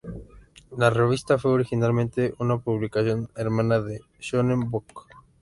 [0.79, 5.05] La revista fue originalmente una publicación hermana al "Shōnen Book".